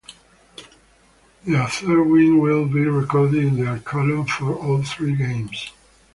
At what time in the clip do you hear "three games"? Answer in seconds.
4.81-5.69